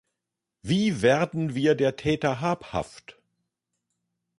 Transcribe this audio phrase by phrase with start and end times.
[0.63, 3.21] Wie werden wir der Täter habhaft?